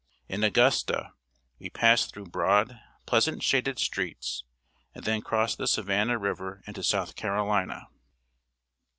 In 0.27 0.43
Augusta, 0.43 1.13
we 1.59 1.69
passed 1.69 2.11
through 2.11 2.25
broad, 2.25 2.79
pleasant 3.05 3.43
shaded 3.43 3.77
streets, 3.77 4.43
and 4.95 5.03
then 5.05 5.21
crossed 5.21 5.59
the 5.59 5.67
Savannah 5.67 6.17
river 6.17 6.63
into 6.65 6.81
South 6.81 7.15
Carolina. 7.15 7.87